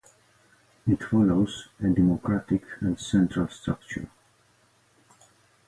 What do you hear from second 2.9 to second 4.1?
central structure.